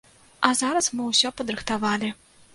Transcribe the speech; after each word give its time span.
А 0.47 0.49
зараз 0.61 0.89
мы 0.95 1.03
ўсё 1.11 1.33
падрыхтавалі. 1.43 2.13